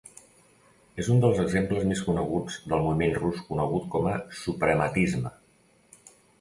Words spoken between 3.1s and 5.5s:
rus conegut com a suprematisme.